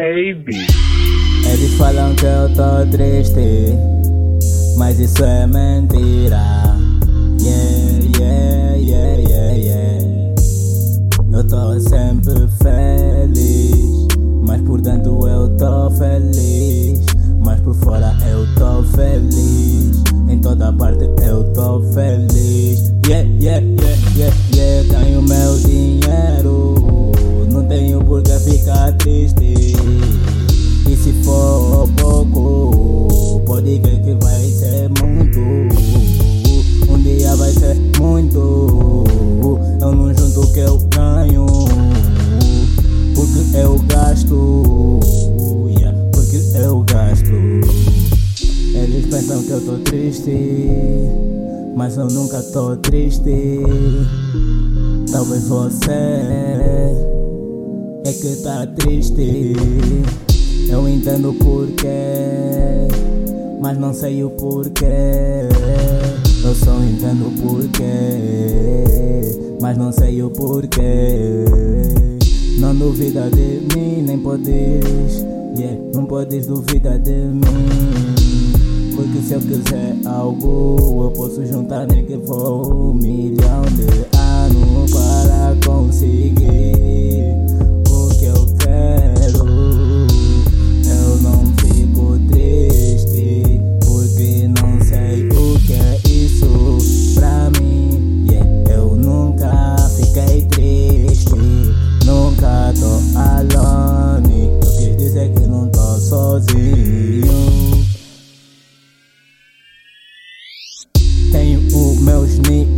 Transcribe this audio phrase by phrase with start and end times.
[0.00, 3.74] Eles falam que eu tô triste,
[4.76, 6.40] mas isso é mentira.
[7.40, 10.34] Yeah, yeah, yeah, yeah, yeah.
[11.32, 14.06] Eu tô sempre feliz,
[14.46, 17.04] mas por dentro eu tô feliz.
[17.44, 22.92] Mas por fora eu tô feliz, em toda parte eu tô feliz.
[23.04, 25.04] Yeah, yeah, yeah, yeah, yeah.
[25.04, 26.57] Tenho meu dinheiro
[27.68, 29.74] tenho por que ficar triste.
[30.88, 35.38] E se for pouco, pode crer que vai ser muito.
[36.90, 39.04] Um dia vai ser muito.
[39.80, 41.46] Eu não junto o que eu ganho,
[43.14, 45.00] porque eu gasto.
[46.12, 47.34] Porque eu gasto.
[48.74, 50.66] Eles pensam que eu tô triste,
[51.76, 53.60] mas eu nunca tô triste.
[55.10, 57.17] Talvez você
[58.04, 59.52] é que tá triste.
[60.70, 62.88] Eu entendo o porquê,
[63.60, 64.84] mas não sei o porquê.
[66.44, 67.86] Eu só entendo o porquê,
[69.60, 71.44] mas não sei o porquê.
[72.58, 75.24] Não duvida de mim, nem podes,
[75.56, 78.08] yeah, não podes duvidar de mim.
[78.94, 83.87] Porque se eu quiser algo, eu posso juntar nem que for um milhão de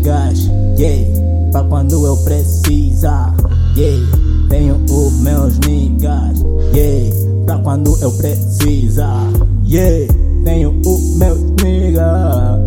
[0.00, 3.34] niggas, yeah, pra quando eu precisar,
[3.76, 4.06] yeah.
[4.48, 6.42] Tenho os meus niggas,
[6.74, 7.14] yeah,
[7.46, 9.28] pra quando eu precisar,
[9.64, 10.12] yeah.
[10.44, 12.66] Tenho os meus niggas,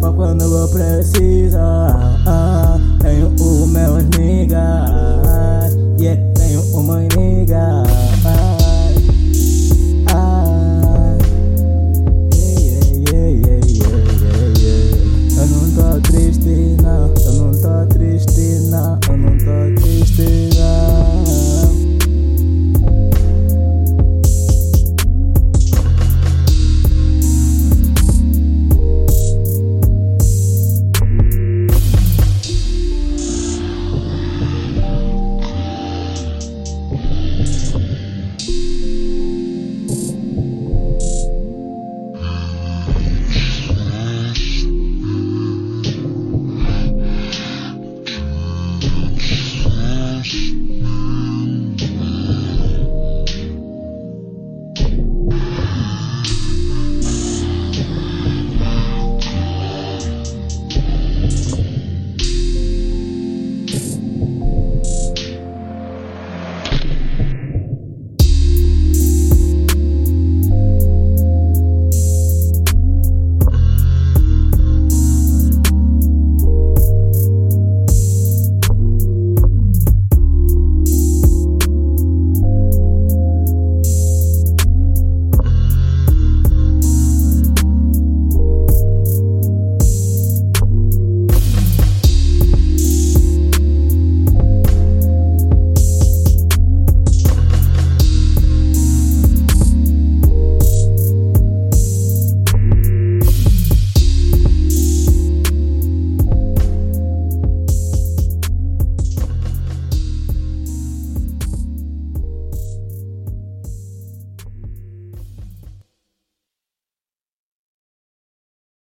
[0.00, 2.20] pra quando eu precisar,